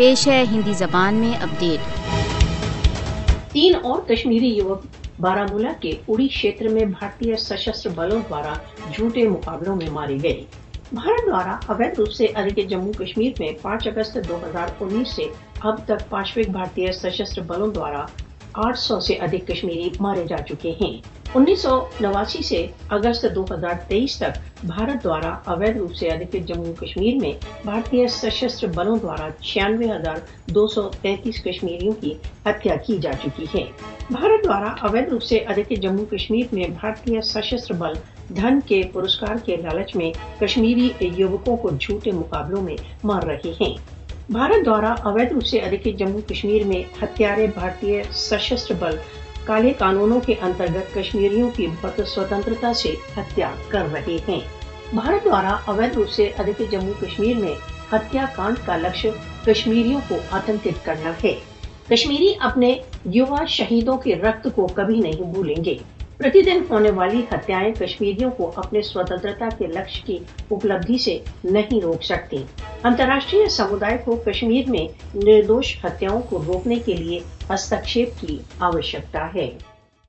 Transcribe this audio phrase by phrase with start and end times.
[0.00, 1.80] پیش ہے ہندی زبان میں اپڈیٹ۔
[3.52, 4.84] تین اور کشمیری یوک
[5.20, 8.52] بارہ ملا کے اڑی شیتر میں بھارتی سشستر بلوں دوارا
[8.92, 10.44] جھوٹے مقابلوں میں مارے گئے
[10.92, 15.22] بھارت دوارا اویدھ روپ سے کے جموں کشمیر میں پانچ اگست دو ہزار انیس سے
[15.60, 18.04] اب تک پانچویں بھارتی سشستر بلوں دوارا
[18.52, 23.44] آٹھ سو سے ادھک کشمیری مارے جا چکے ہیں۔ انیس سو نواسی سے اگست دو
[23.50, 27.32] ہزار تیئیس تک بھارت دوارا اویدھ روپ سے ادھک جموں کشمیر میں
[27.64, 32.14] بھارتی سشستر بلوں دوارا چھیانوے ہزار دو سو تینتیس کشمیریوں کی
[32.46, 33.64] ہتیا کی جا چکی ہے۔
[34.10, 37.92] بھارت دوارا اویدھ روپ سے ادھک جموں کشمیر میں بھارتی سشستر بل
[38.36, 43.99] دھن کے پرسکار کے لالچ میں کشمیری یوکوں کو جھوٹے مقابلوں میں مار رہے ہیں۔
[44.32, 48.96] بھارت دوارا اویدھ روپ سے ادھک جموں کشمیر میں ہتھیارے بھارتی سشستر بل
[49.44, 54.40] کالے قانونوں کے انترگت کشمیریوں کی بت سوتنترتا سے ہتیا کر رہے ہیں۔
[54.94, 57.54] بھارت دوارا اویدھ روپ سے ادھک جموں کشمیر میں
[57.92, 59.06] ہتیا کانڈ کا لکش
[59.44, 61.34] کشمیریوں کو آتنکت کرنا ہے۔
[61.88, 62.74] کشمیری اپنے
[63.04, 65.74] یوا شہیدوں کے رکت کو کبھی نہیں بھولیں گے۔
[66.20, 70.18] پرتی دن ہونے والی ہتیائیں کشمیریوں کو اپنے سوتنترتا کے لکش کی
[70.50, 72.42] اپلبدھی سے نہیں روک سکتی
[72.84, 79.50] انتراشٹری سمودائے کو کشمیر میں نردوش ہتیاؤں کو روکنے کے لیے ہستکشیپ کی آوشکتا ہے